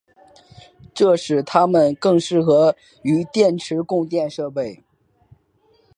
[0.95, 4.83] 这使它们更适合于电池供电设备。